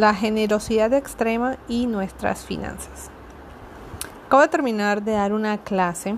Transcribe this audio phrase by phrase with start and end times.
[0.00, 3.10] La generosidad extrema y nuestras finanzas.
[4.26, 6.16] Acabo de terminar de dar una clase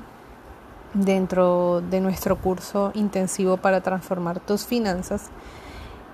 [0.94, 5.30] dentro de nuestro curso intensivo para transformar tus finanzas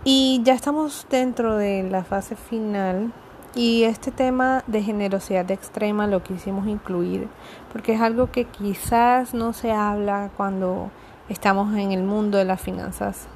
[0.02, 3.12] y ya estamos dentro de la fase final
[3.54, 7.28] y este tema de generosidad extrema lo quisimos incluir
[7.70, 10.90] porque es algo que quizás no se habla cuando
[11.28, 13.26] estamos en el mundo de las finanzas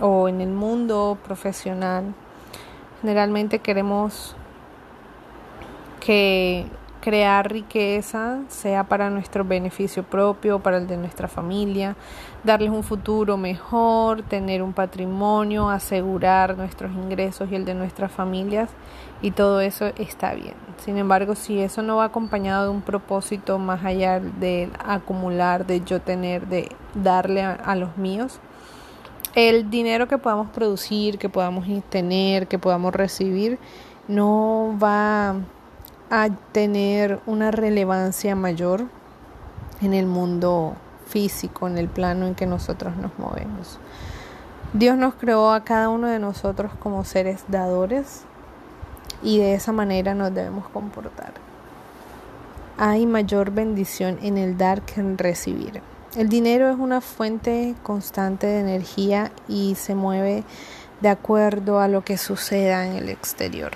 [0.00, 2.14] o en el mundo profesional
[3.06, 4.34] Generalmente queremos
[6.00, 6.66] que
[7.00, 11.94] crear riqueza sea para nuestro beneficio propio, para el de nuestra familia,
[12.42, 18.70] darles un futuro mejor, tener un patrimonio, asegurar nuestros ingresos y el de nuestras familias
[19.22, 20.54] y todo eso está bien.
[20.84, 25.82] Sin embargo, si eso no va acompañado de un propósito más allá de acumular, de
[25.82, 28.40] yo tener, de darle a, los míos,
[29.36, 33.58] el dinero que podamos producir, que podamos tener, que podamos recibir,
[34.08, 35.36] no va
[36.10, 38.86] a tener una relevancia mayor
[39.82, 40.74] en el mundo
[41.06, 43.78] físico, en el plano en que nosotros nos movemos.
[44.72, 48.22] Dios nos creó a cada uno de nosotros como seres dadores
[49.22, 51.34] y de esa manera nos debemos comportar.
[52.78, 55.82] Hay mayor bendición en el dar que en recibir.
[56.14, 60.44] El dinero es una fuente constante de energía y se mueve
[61.00, 63.72] de acuerdo a lo que suceda en el exterior.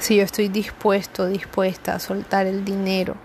[0.00, 3.16] Si yo estoy dispuesto, dispuesta a soltar el dinero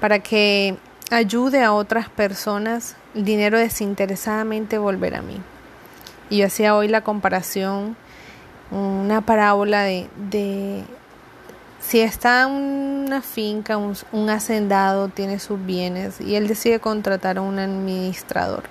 [0.00, 0.76] para que
[1.10, 5.40] ayude a otras personas, el dinero desinteresadamente volverá a mí.
[6.30, 7.96] Y yo hacía hoy la comparación,
[8.70, 10.84] una parábola de, de
[11.80, 17.58] si está una finca, un, hacendado tiene sus bienes y él decide contratar a un
[17.58, 18.64] administrador.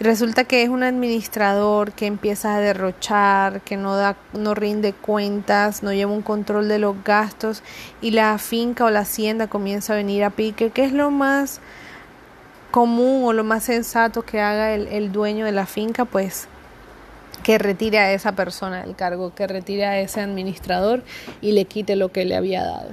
[0.00, 5.84] Resulta que es un administrador que empieza a derrochar, que no da, no rinde cuentas,
[5.84, 7.62] no lleva un control de los gastos
[8.02, 10.70] y la finca o la hacienda comienza a venir a pique.
[10.70, 11.60] ¿Qué es lo más
[12.72, 16.04] común o lo más sensato que haga el dueño de la finca?
[16.04, 16.48] Pues
[17.44, 21.04] que retire a esa persona del cargo, que retire a ese administrador
[21.40, 22.90] y le quite lo que le había dado.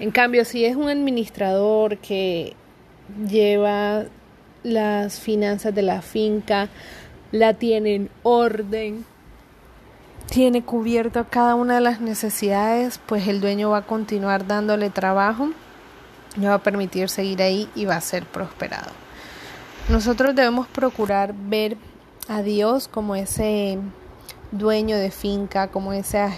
[0.00, 2.54] En cambio, si es un administrador que
[3.26, 4.04] lleva
[4.64, 6.68] las finanzas de la finca,
[7.30, 9.04] la tiene en orden,
[10.28, 15.50] tiene cubierto cada una de las necesidades, pues el dueño va a continuar dándole trabajo,
[16.36, 18.90] le va a permitir seguir ahí y va a ser prosperado.
[19.88, 21.76] Nosotros debemos procurar ver
[22.28, 23.78] a Dios como ese
[24.52, 26.28] dueño de finca, como ese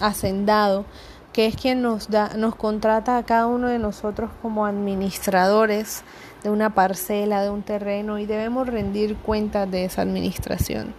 [0.00, 0.84] hacendado,
[1.32, 6.02] que es quien nos da, nos contrata a cada uno de nosotros como administradores
[6.42, 10.94] de una parcela, de un terreno, y debemos rendir cuentas de esa administración.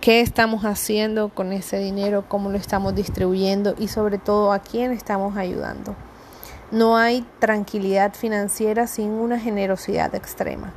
[0.00, 2.24] ¿Qué estamos haciendo con ese dinero?
[2.28, 3.74] ¿Cómo lo estamos distribuyendo?
[3.78, 5.94] Y sobre todo, ¿a quién estamos ayudando?
[6.70, 10.74] No hay tranquilidad financiera sin una generosidad extrema.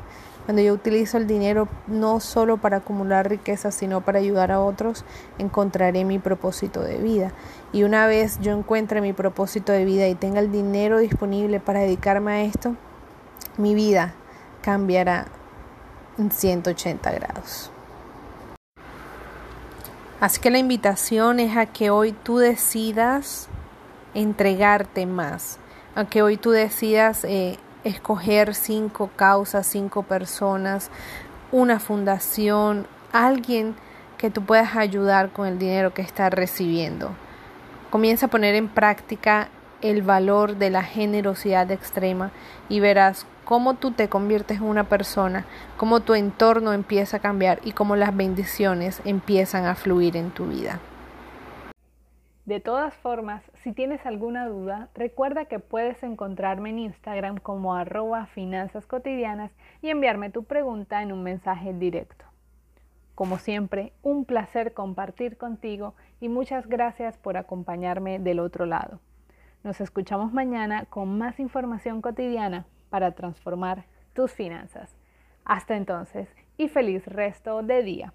[0.47, 5.03] Cuando yo utilizo el dinero no solo para acumular riqueza, sino para ayudar a otros,
[5.39, 7.33] encontraré mi propósito de vida.
[7.73, 11.81] Y una vez yo encuentre mi propósito de vida y tenga el dinero disponible para
[11.81, 12.77] dedicarme a esto,
[13.57, 14.13] mi vida
[14.61, 15.25] cambiará
[16.17, 17.69] en 180 grados.
[20.21, 23.49] Así que la invitación es a que hoy tú decidas
[24.13, 25.59] entregarte más,
[25.93, 27.57] a que hoy tú decidas eh,
[27.87, 30.89] escoger cinco causas, cinco personas,
[31.51, 33.75] una fundación, alguien
[34.17, 37.11] que tú puedas ayudar con el dinero que estás recibiendo.
[37.89, 39.49] Comienza a poner en práctica
[39.81, 42.31] el valor de la generosidad extrema
[42.67, 45.45] y verás cómo tú te conviertes en una persona,
[45.77, 50.47] cómo tu entorno empieza a cambiar y cómo las bendiciones empiezan a fluir en tu
[50.47, 50.79] vida.
[52.47, 58.25] De todas formas, si tienes alguna duda, recuerda que puedes encontrarme en Instagram como arroba
[58.27, 59.51] finanzas cotidianas
[59.81, 62.23] y enviarme tu pregunta en un mensaje directo.
[63.15, 69.01] Como siempre, un placer compartir contigo y muchas gracias por acompañarme del otro lado.
[69.65, 73.83] Nos escuchamos mañana con más información cotidiana para transformar
[74.13, 74.95] tus finanzas.
[75.43, 78.13] Hasta entonces y feliz resto de día.